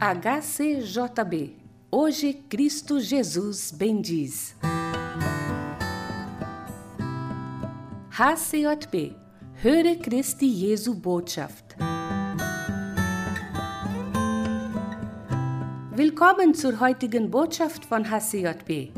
HCJB 0.00 1.56
Hoje 1.90 2.34
Cristo 2.48 2.98
Jesus 2.98 3.72
bendiz. 3.72 4.54
HCJB 8.12 9.16
Höre 9.60 9.96
Christi 10.00 10.46
Jesu 10.46 10.94
Botschaft. 10.94 11.76
Willkommen 15.96 16.54
zur 16.54 16.78
heutigen 16.78 17.28
Botschaft 17.28 17.84
von 17.84 18.08
HCJB. 18.08 18.92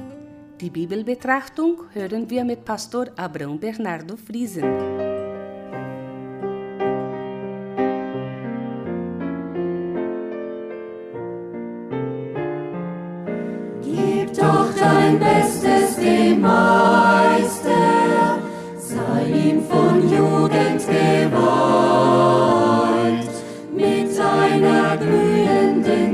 Die 0.60 0.70
Bibelbetrachtung 0.70 1.84
hören 1.94 2.28
wir 2.28 2.44
mit 2.44 2.66
Pastor 2.66 3.06
Abrão 3.16 3.58
Bernardo 3.58 4.18
Friesen. 4.18 5.09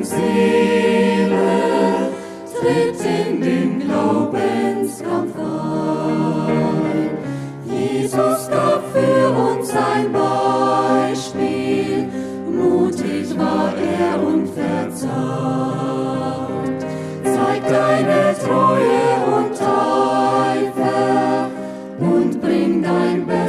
Seele 0.07 1.51
tritt 2.55 3.01
in 3.05 3.41
den 3.41 3.81
Glaubenskampf 3.81 5.35
ein. 5.37 7.11
Jesus 7.69 8.49
gab 8.49 8.83
für 8.93 9.31
uns 9.31 9.71
ein 9.71 10.13
Beispiel, 10.13 12.07
mutig 12.49 13.37
war 13.37 13.75
er 13.77 14.23
und 14.25 14.49
verzagt. 14.55 15.07
Zeig 17.25 17.67
deine 17.69 18.35
Treue 18.39 19.11
und 19.37 19.61
Eifer 20.41 21.51
und 21.99 22.41
bring 22.41 22.81
dein 22.81 23.27
Bestes 23.27 23.46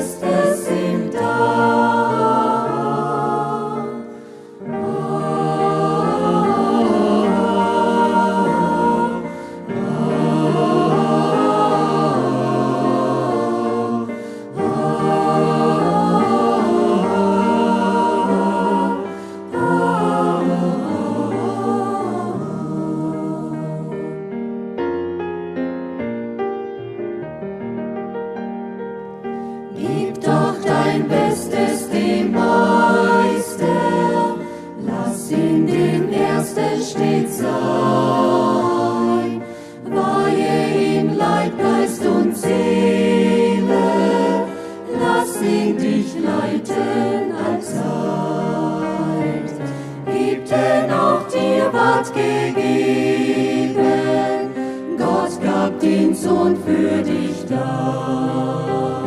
den 55.87 56.13
Sohn 56.13 56.55
für 56.65 57.01
dich 57.01 57.45
da. 57.49 59.03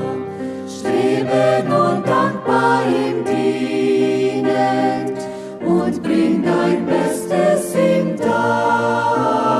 Strebe 0.67 1.65
nun 1.69 2.03
dankbar 2.05 2.83
ihm 2.87 3.25
dienend 3.25 5.19
und 5.65 6.03
bring 6.03 6.43
dein 6.43 6.87
Bestes 6.87 7.75
ihm 7.75 8.17
dar. 8.17 9.51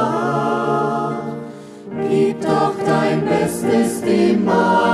Gib 2.09 2.41
doch 2.41 2.75
dein 2.87 3.25
Bestes 3.27 4.01
dem 4.01 4.45
Meister, 4.45 4.90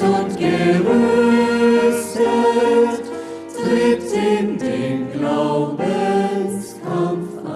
und 0.00 0.38
gerüstet, 0.38 1.02
tritt 3.54 4.12
in 4.12 4.58
den 4.58 5.12
Glaubenskampf 5.12 7.38
ein. 7.44 7.52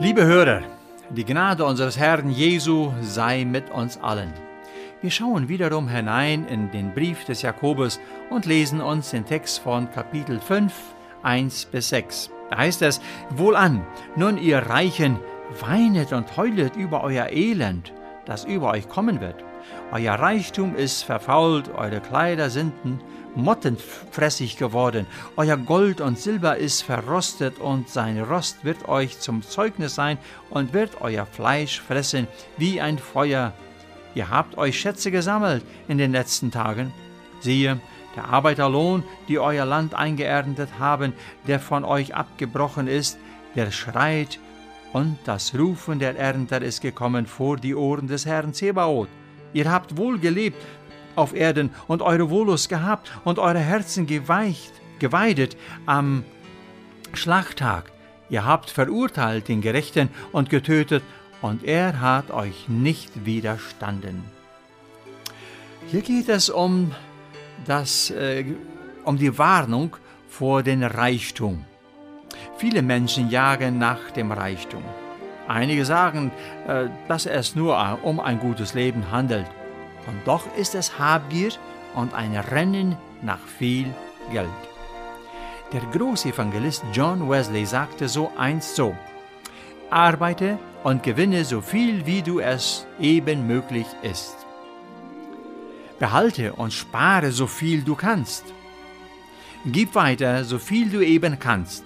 Liebe 0.00 0.24
Hörer, 0.24 0.62
die 1.10 1.24
Gnade 1.24 1.64
unseres 1.64 1.98
Herrn 1.98 2.30
Jesu 2.30 2.92
sei 3.00 3.44
mit 3.44 3.70
uns 3.70 3.98
allen. 3.98 4.32
Wir 5.00 5.10
schauen 5.10 5.48
wiederum 5.48 5.88
hinein 5.88 6.46
in 6.48 6.70
den 6.70 6.94
Brief 6.94 7.24
des 7.24 7.42
Jakobus 7.42 7.98
und 8.30 8.46
lesen 8.46 8.80
uns 8.80 9.10
den 9.10 9.24
Text 9.24 9.60
von 9.60 9.90
Kapitel 9.92 10.40
5, 10.40 10.72
1 11.22 11.66
bis 11.66 11.90
6. 11.90 12.30
Da 12.50 12.58
heißt 12.58 12.82
es, 12.82 13.00
Wohlan, 13.30 13.84
nun 14.14 14.38
ihr 14.38 14.58
Reichen, 14.58 15.18
weinet 15.60 16.12
und 16.12 16.36
heulet 16.36 16.76
über 16.76 17.02
euer 17.02 17.30
Elend, 17.30 17.92
das 18.24 18.44
über 18.44 18.70
euch 18.70 18.88
kommen 18.88 19.20
wird. 19.20 19.44
Euer 19.92 20.14
Reichtum 20.14 20.76
ist 20.76 21.02
verfault, 21.02 21.70
eure 21.74 22.00
Kleider 22.00 22.50
sind 22.50 22.72
mottenfressig 23.34 24.56
geworden, 24.56 25.06
euer 25.36 25.56
Gold 25.56 26.00
und 26.00 26.18
Silber 26.18 26.56
ist 26.56 26.82
verrostet 26.82 27.58
und 27.58 27.88
sein 27.88 28.20
Rost 28.20 28.64
wird 28.64 28.88
euch 28.88 29.20
zum 29.20 29.42
Zeugnis 29.42 29.94
sein 29.94 30.18
und 30.50 30.72
wird 30.72 31.00
euer 31.00 31.26
Fleisch 31.26 31.80
fressen 31.80 32.26
wie 32.56 32.80
ein 32.80 32.98
Feuer. 32.98 33.52
Ihr 34.14 34.30
habt 34.30 34.56
euch 34.56 34.80
Schätze 34.80 35.10
gesammelt 35.10 35.62
in 35.88 35.98
den 35.98 36.12
letzten 36.12 36.50
Tagen. 36.50 36.92
Siehe, 37.40 37.80
der 38.16 38.28
Arbeiterlohn, 38.28 39.04
die 39.28 39.38
euer 39.38 39.64
Land 39.64 39.94
eingeerntet 39.94 40.70
haben, 40.78 41.12
der 41.46 41.60
von 41.60 41.84
euch 41.84 42.14
abgebrochen 42.14 42.88
ist, 42.88 43.18
der 43.54 43.70
schreit, 43.70 44.40
und 44.92 45.18
das 45.24 45.54
Rufen 45.54 45.98
der 45.98 46.18
Ernter 46.18 46.62
ist 46.62 46.80
gekommen 46.80 47.26
vor 47.26 47.58
die 47.58 47.74
Ohren 47.74 48.08
des 48.08 48.24
Herrn 48.24 48.54
Zebaoth. 48.54 49.08
Ihr 49.52 49.70
habt 49.70 49.96
wohl 49.96 50.18
gelebt 50.18 50.62
auf 51.16 51.34
Erden 51.34 51.70
und 51.86 52.02
eure 52.02 52.30
Wohllust 52.30 52.68
gehabt 52.68 53.10
und 53.24 53.38
eure 53.38 53.58
Herzen 53.58 54.06
geweicht, 54.06 54.72
geweidet 54.98 55.56
am 55.84 56.24
Schlachttag. 57.12 57.92
Ihr 58.28 58.44
habt 58.44 58.70
verurteilt 58.70 59.48
den 59.48 59.60
Gerechten 59.60 60.08
und 60.32 60.50
getötet, 60.50 61.02
und 61.42 61.64
er 61.64 62.00
hat 62.00 62.30
euch 62.30 62.68
nicht 62.68 63.26
widerstanden. 63.26 64.24
Hier 65.88 66.00
geht 66.00 66.28
es 66.28 66.48
um, 66.48 66.92
das, 67.64 68.10
äh, 68.10 68.44
um 69.04 69.16
die 69.16 69.36
Warnung 69.38 69.96
vor 70.28 70.62
dem 70.62 70.82
Reichtum. 70.82 71.64
Viele 72.58 72.82
Menschen 72.82 73.30
jagen 73.30 73.78
nach 73.78 74.10
dem 74.10 74.32
Reichtum. 74.32 74.82
Einige 75.48 75.84
sagen, 75.84 76.32
äh, 76.66 76.86
dass 77.08 77.26
es 77.26 77.54
nur 77.54 77.98
um 78.02 78.20
ein 78.20 78.38
gutes 78.40 78.74
Leben 78.74 79.10
handelt. 79.10 79.46
Und 80.06 80.26
doch 80.26 80.44
ist 80.56 80.74
es 80.74 80.98
Habgier 80.98 81.50
und 81.94 82.14
ein 82.14 82.36
Rennen 82.36 82.96
nach 83.22 83.40
viel 83.58 83.86
Geld. 84.32 84.48
Der 85.72 85.80
Großevangelist 85.92 86.84
John 86.92 87.28
Wesley 87.28 87.66
sagte 87.66 88.08
so 88.08 88.30
einst 88.36 88.76
so, 88.76 88.94
arbeite 89.90 90.58
und 90.84 91.02
gewinne 91.02 91.44
so 91.44 91.60
viel, 91.60 92.06
wie 92.06 92.22
du 92.22 92.38
es 92.38 92.86
eben 93.00 93.46
möglich 93.46 93.86
ist. 94.02 94.45
Behalte 95.98 96.52
und 96.52 96.72
spare 96.72 97.32
so 97.32 97.46
viel 97.46 97.82
du 97.82 97.94
kannst. 97.94 98.44
Gib 99.64 99.94
weiter 99.94 100.44
so 100.44 100.58
viel 100.58 100.90
du 100.90 101.00
eben 101.00 101.38
kannst. 101.38 101.84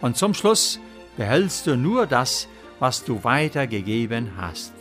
Und 0.00 0.16
zum 0.16 0.34
Schluss 0.34 0.78
behältst 1.16 1.66
du 1.66 1.76
nur 1.76 2.06
das, 2.06 2.48
was 2.78 3.04
du 3.04 3.22
weitergegeben 3.24 4.32
hast. 4.36 4.72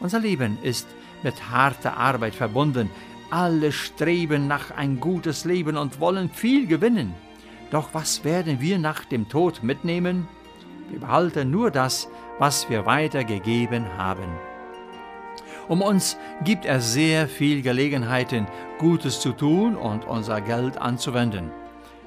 Unser 0.00 0.20
Leben 0.20 0.58
ist 0.62 0.86
mit 1.22 1.50
harter 1.50 1.96
Arbeit 1.96 2.34
verbunden. 2.34 2.90
Alle 3.30 3.72
streben 3.72 4.46
nach 4.46 4.70
ein 4.70 5.00
gutes 5.00 5.44
Leben 5.44 5.76
und 5.76 6.00
wollen 6.00 6.30
viel 6.30 6.66
gewinnen. 6.66 7.14
Doch 7.70 7.88
was 7.92 8.24
werden 8.24 8.60
wir 8.60 8.78
nach 8.78 9.04
dem 9.04 9.28
Tod 9.28 9.62
mitnehmen? 9.62 10.28
Wir 10.90 11.00
behalten 11.00 11.50
nur 11.50 11.70
das, 11.70 12.08
was 12.38 12.68
wir 12.70 12.86
weitergegeben 12.86 13.96
haben. 13.96 14.28
Um 15.68 15.80
uns 15.82 16.16
gibt 16.44 16.66
er 16.66 16.80
sehr 16.80 17.28
viel 17.28 17.62
Gelegenheiten, 17.62 18.46
Gutes 18.78 19.20
zu 19.20 19.32
tun 19.32 19.76
und 19.76 20.04
unser 20.06 20.40
Geld 20.40 20.76
anzuwenden. 20.76 21.50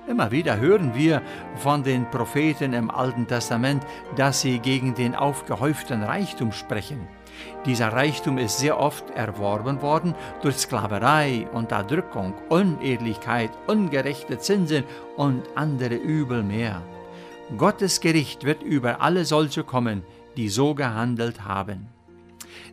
Immer 0.07 0.31
wieder 0.31 0.57
hören 0.57 0.95
wir 0.95 1.21
von 1.57 1.83
den 1.83 2.09
Propheten 2.09 2.71
im 2.71 2.89
Alten 2.89 3.27
Testament, 3.27 3.85
dass 4.15 4.41
sie 4.41 4.59
gegen 4.59 4.95
den 4.95 5.15
aufgehäuften 5.15 6.01
Reichtum 6.01 6.53
sprechen. 6.53 7.07
Dieser 7.65 7.89
Reichtum 7.89 8.37
ist 8.37 8.57
sehr 8.57 8.79
oft 8.79 9.09
erworben 9.11 9.81
worden 9.81 10.15
durch 10.41 10.55
Sklaverei, 10.55 11.47
Unterdrückung, 11.51 12.33
Unehrlichkeit, 12.47 13.51
ungerechte 13.67 14.39
Zinsen 14.39 14.85
und 15.17 15.43
andere 15.55 15.95
Übel 15.95 16.41
mehr. 16.41 16.81
Gottes 17.57 17.99
Gericht 17.99 18.45
wird 18.45 18.63
über 18.63 19.01
alle 19.01 19.25
solche 19.25 19.63
kommen, 19.63 20.03
die 20.37 20.47
so 20.47 20.73
gehandelt 20.73 21.43
haben. 21.43 21.96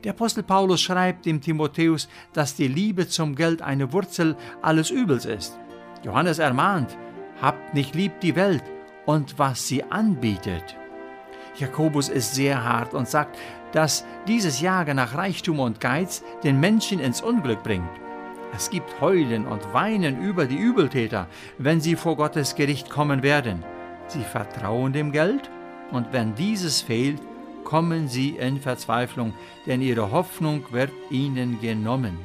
Der 0.05 0.13
Apostel 0.13 0.43
Paulus 0.43 0.83
schreibt 0.83 1.25
dem 1.25 1.41
Timotheus, 1.41 2.09
dass 2.35 2.55
die 2.55 2.69
Liebe 2.69 3.09
zum 3.09 3.35
Geld 3.35 3.63
eine 3.63 3.93
Wurzel 3.93 4.37
alles 4.61 4.91
Übels 4.91 5.25
ist. 5.25 5.59
Johannes 6.03 6.39
ermahnt, 6.39 6.97
habt 7.41 7.73
nicht 7.73 7.95
lieb 7.95 8.21
die 8.21 8.37
Welt 8.37 8.63
und 9.07 9.39
was 9.39 9.67
sie 9.67 9.83
anbietet. 9.83 10.77
Jakobus 11.57 12.11
ist 12.11 12.35
sehr 12.35 12.63
hart 12.63 12.93
und 12.93 13.09
sagt, 13.09 13.39
dass 13.73 14.05
dieses 14.29 14.61
Jagen 14.61 14.97
nach 14.97 15.15
Reichtum 15.15 15.59
und 15.59 15.81
Geiz 15.81 16.23
den 16.43 16.61
Menschen 16.61 17.01
ins 17.01 17.23
Unglück 17.23 17.63
bringt. 17.63 17.89
Es 18.55 18.69
gibt 18.69 19.01
Heulen 19.01 19.47
und 19.47 19.73
Weinen 19.73 20.23
über 20.23 20.45
die 20.45 20.59
Übeltäter, 20.59 21.29
wenn 21.57 21.81
sie 21.81 21.97
vor 21.97 22.17
Gottes 22.17 22.55
Gericht 22.55 22.91
kommen 22.91 23.23
werden. 23.23 23.65
Sie 24.09 24.23
vertrauen 24.23 24.93
dem 24.93 25.13
Geld 25.13 25.51
und 25.91 26.13
wenn 26.13 26.35
dieses 26.35 26.83
fehlt, 26.83 27.23
kommen 27.65 28.09
sie 28.09 28.31
in 28.31 28.61
Verzweiflung, 28.61 29.33
denn 29.67 29.81
ihre 29.81 30.11
Hoffnung 30.11 30.65
wird 30.71 30.93
ihnen 31.11 31.61
genommen. 31.61 32.19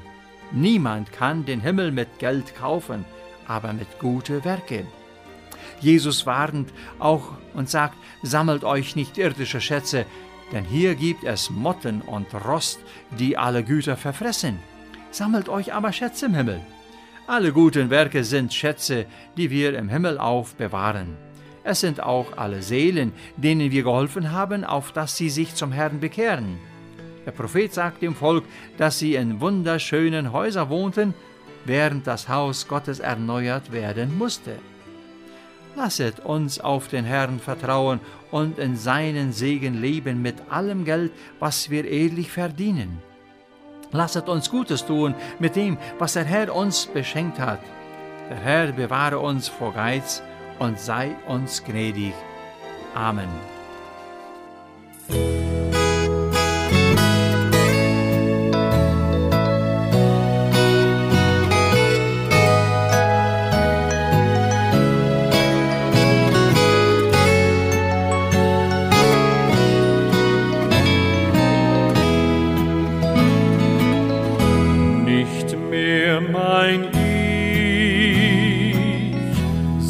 Niemand 0.51 1.11
kann 1.11 1.45
den 1.45 1.61
Himmel 1.61 1.91
mit 1.91 2.19
Geld 2.19 2.55
kaufen, 2.55 3.05
aber 3.47 3.73
mit 3.73 3.99
gute 3.99 4.43
Werke. 4.45 4.85
Jesus 5.79 6.25
warnt 6.25 6.71
auch 6.99 7.33
und 7.53 7.69
sagt, 7.69 7.95
sammelt 8.23 8.63
euch 8.63 8.95
nicht 8.95 9.17
irdische 9.17 9.61
Schätze, 9.61 10.05
denn 10.51 10.65
hier 10.65 10.95
gibt 10.95 11.23
es 11.23 11.49
Motten 11.49 12.01
und 12.01 12.33
Rost, 12.33 12.79
die 13.17 13.37
alle 13.37 13.63
Güter 13.63 13.95
verfressen. 13.95 14.59
Sammelt 15.11 15.49
euch 15.49 15.73
aber 15.73 15.91
Schätze 15.91 16.25
im 16.27 16.35
Himmel. 16.35 16.61
Alle 17.27 17.53
guten 17.53 17.89
Werke 17.89 18.23
sind 18.23 18.53
Schätze, 18.53 19.05
die 19.37 19.51
wir 19.51 19.77
im 19.77 19.89
Himmel 19.89 20.17
aufbewahren. 20.17 21.15
Es 21.63 21.81
sind 21.81 22.01
auch 22.01 22.37
alle 22.37 22.61
Seelen, 22.61 23.13
denen 23.37 23.71
wir 23.71 23.83
geholfen 23.83 24.31
haben, 24.31 24.63
auf 24.63 24.91
dass 24.91 25.17
sie 25.17 25.29
sich 25.29 25.55
zum 25.55 25.71
Herrn 25.71 25.99
bekehren. 25.99 26.57
Der 27.25 27.31
Prophet 27.31 27.73
sagt 27.73 28.01
dem 28.01 28.15
Volk, 28.15 28.45
dass 28.77 28.99
sie 28.99 29.15
in 29.15 29.41
wunderschönen 29.41 30.31
Häusern 30.31 30.69
wohnten, 30.69 31.13
während 31.65 32.07
das 32.07 32.29
Haus 32.29 32.67
Gottes 32.67 32.99
erneuert 32.99 33.71
werden 33.71 34.17
musste. 34.17 34.55
Lasset 35.75 36.19
uns 36.21 36.59
auf 36.59 36.87
den 36.87 37.05
Herrn 37.05 37.39
vertrauen 37.39 37.99
und 38.31 38.57
in 38.57 38.75
seinen 38.75 39.31
Segen 39.31 39.79
leben 39.79 40.21
mit 40.21 40.35
allem 40.49 40.85
Geld, 40.85 41.11
was 41.39 41.69
wir 41.69 41.85
ehrlich 41.85 42.31
verdienen. 42.31 42.99
Lasset 43.91 44.29
uns 44.29 44.49
Gutes 44.49 44.85
tun 44.85 45.15
mit 45.39 45.55
dem, 45.55 45.77
was 45.97 46.13
der 46.13 46.25
Herr 46.25 46.55
uns 46.55 46.85
beschenkt 46.85 47.39
hat. 47.39 47.61
Der 48.29 48.37
Herr 48.37 48.71
bewahre 48.71 49.19
uns 49.19 49.47
vor 49.47 49.73
Geiz 49.73 50.21
und 50.59 50.79
sei 50.79 51.15
uns 51.27 51.63
gnädig. 51.63 52.13
Amen. 52.93 53.29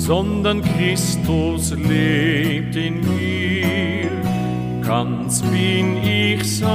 Sondern 0.09 0.61
Christus 0.63 1.69
lebt 1.75 2.75
in 2.75 2.95
mir. 3.01 4.09
Ganz 4.83 5.43
bin 5.43 5.97
ich 6.03 6.57
sein 6.57 6.65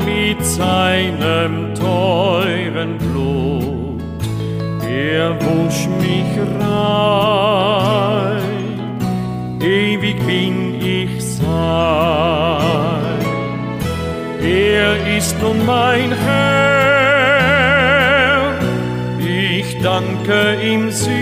mit 0.04 0.40
seinem 0.46 1.74
teuren 1.74 2.96
Blut. 2.98 4.00
Er 4.88 5.34
wusch 5.40 5.88
mich 6.00 6.38
rein, 6.60 8.40
ewig 9.60 10.24
bin 10.24 10.65
sein. 11.56 13.20
Er 14.42 14.92
ist 15.18 15.34
nun 15.42 15.58
mein 15.66 16.12
Herr, 16.24 17.56
ich 19.18 19.68
danke 19.82 20.40
ihm 20.70 20.90
sehr. 20.90 21.16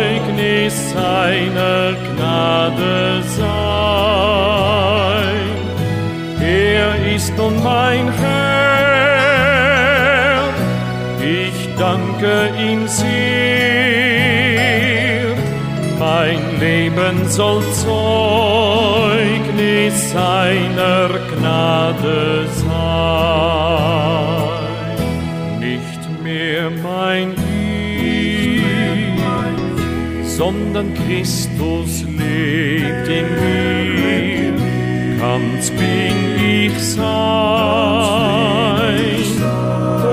seiner 0.93 1.93
Gnade 2.05 3.23
sein. 3.39 4.23
Er 6.41 6.89
ist 7.15 7.31
nun 7.37 7.55
mein 7.63 8.05
Herr, 8.21 8.43
ich 11.21 11.57
danke 11.77 12.33
ihm 12.59 12.81
sehr. 12.87 13.52
Leben 17.03 17.27
soll 17.29 17.61
Zeugnis 17.73 19.11
seiner 20.11 21.09
Gnade 21.31 22.47
sein. 22.47 22.69
Nicht 25.59 26.01
mehr 26.23 26.69
mein 26.69 27.33
Ich, 27.97 28.61
sondern 30.29 30.93
Christus 30.93 32.03
lebt 32.03 33.07
in 33.07 33.25
mir 33.41 33.63
ganz 35.19 35.69
bin 35.71 36.17
ich 36.37 36.77
sein 36.79 37.03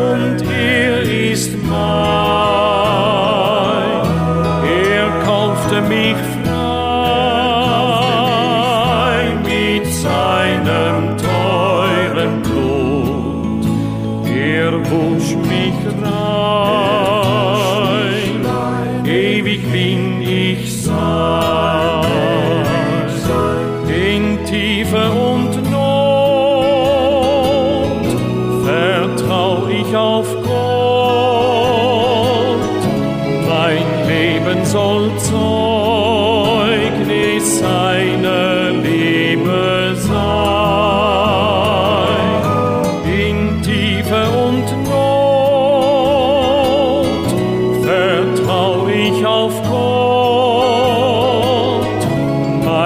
und 0.07 0.43
er 0.51 1.03
ist 1.33 1.53
mein. 1.69 2.91
Er 4.65 5.09
kaufte 5.25 5.81
mich 5.83 6.30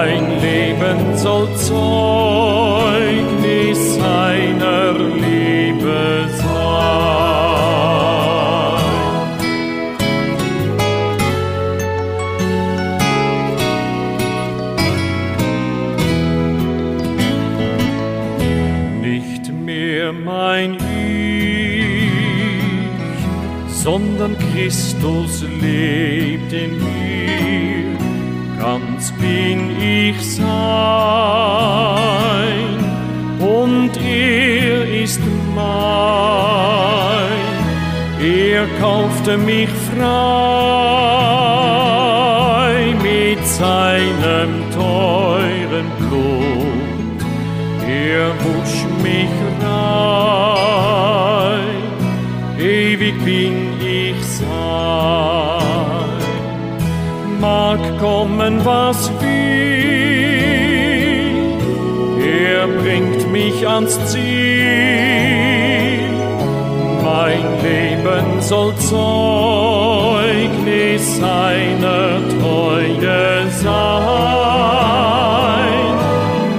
mein 0.05 0.39
Leben 0.39 1.17
soll 1.17 1.47
Zeugnis 1.55 1.95
seiner 3.95 4.93
Liebe 4.93 6.29
sein. 6.37 6.45
Nicht 19.01 19.51
mehr 19.51 20.13
mein 20.13 20.77
sondern 23.67 24.35
Christus 24.39 25.43
lebt 25.61 26.51
in 26.53 26.77
mir. 26.77 27.64
Ganz 28.59 29.11
bin 29.13 29.79
ich 29.79 30.19
sein 30.35 30.45
und 33.39 33.91
er 33.97 35.03
ist 35.03 35.21
mein. 35.53 35.65
Er 38.21 38.65
kaufte 38.79 39.37
mich 39.37 39.69
frei 39.69 40.15
mit 43.03 43.45
seinem 43.45 44.63
teuren 44.73 45.91
Blut. 45.99 47.19
Er 47.87 48.29
wusch 48.43 48.85
mich 49.03 49.29
rein, 49.61 50.79
ewig 52.57 53.15
bin 53.23 53.64
kommen, 58.05 58.63
was 58.63 59.09
will. 59.19 60.05
Er 62.21 62.67
bringt 62.67 63.31
mich 63.31 63.67
ans 63.67 63.97
Ziel. 64.11 65.45
Mein 67.03 67.45
Leben 67.63 68.41
soll 68.41 68.73
Zeugnis 68.91 70.23
seiner 71.17 72.21
Treue 72.35 73.47
sein. 73.63 73.75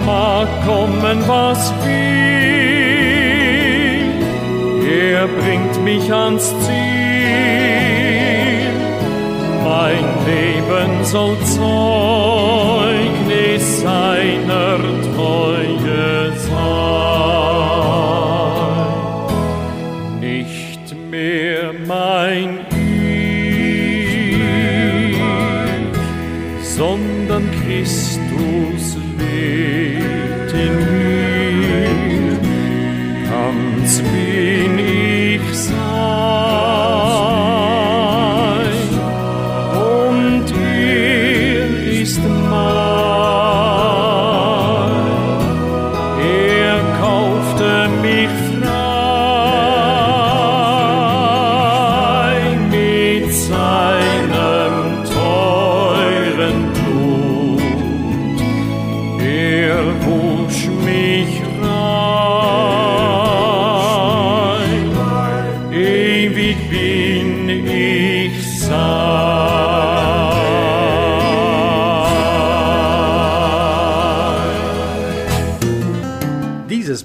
Mag 0.04 0.48
kommen, 0.66 1.18
was 1.28 1.72
will. 1.84 2.56
Er 4.88 5.26
bringt 5.28 5.76
mich 5.84 6.12
ans 6.12 6.46
Ziel. 6.64 6.85
Leben 10.26 11.04
soll 11.04 11.36
Zeugnis 11.44 12.82
seiner 13.82 14.78
Treue 15.14 16.32
sein. 16.32 16.66
Nicht 20.20 20.84
mehr 21.10 21.72
mein 21.86 22.66
Ich, 25.10 25.16
sondern 26.76 27.44
Christus 27.62 28.96
lebt 29.18 30.52
in 30.52 30.74
mir. 30.90 32.38
Ganz 33.30 33.92
bin 34.00 34.25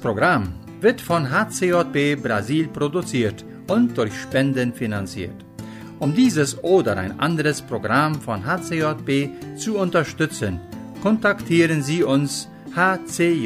Programm 0.01 0.53
wird 0.81 0.99
von 0.99 1.29
HCJB 1.29 2.21
Brasil 2.21 2.67
produziert 2.67 3.45
und 3.67 3.97
durch 3.97 4.13
Spenden 4.19 4.73
finanziert. 4.73 5.45
Um 5.99 6.15
dieses 6.15 6.61
oder 6.63 6.97
ein 6.97 7.19
anderes 7.19 7.61
Programm 7.61 8.15
von 8.15 8.43
HCJB 8.43 9.55
zu 9.55 9.77
unterstützen, 9.77 10.59
kontaktieren 11.03 11.83
Sie 11.83 12.03
uns 12.03 12.49
hcjb.com.br. 12.75 13.41